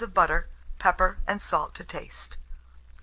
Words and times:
of 0.03 0.15
butter; 0.15 0.49
pepper 0.79 1.19
and 1.27 1.39
salt 1.43 1.75
to 1.75 1.83
taste. 1.83 2.37